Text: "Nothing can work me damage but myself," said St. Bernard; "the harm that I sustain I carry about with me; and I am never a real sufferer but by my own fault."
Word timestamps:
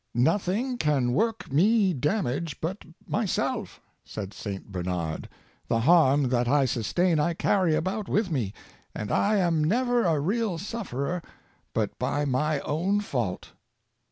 "Nothing 0.33 0.79
can 0.79 1.13
work 1.13 1.51
me 1.53 1.93
damage 1.93 2.59
but 2.59 2.85
myself," 3.07 3.79
said 4.03 4.33
St. 4.33 4.71
Bernard; 4.71 5.29
"the 5.67 5.81
harm 5.81 6.29
that 6.29 6.47
I 6.47 6.65
sustain 6.65 7.19
I 7.19 7.35
carry 7.35 7.75
about 7.75 8.09
with 8.09 8.31
me; 8.31 8.51
and 8.95 9.11
I 9.11 9.35
am 9.35 9.63
never 9.63 10.05
a 10.05 10.19
real 10.19 10.57
sufferer 10.57 11.21
but 11.75 11.99
by 11.99 12.25
my 12.25 12.61
own 12.61 13.01
fault." 13.01 13.51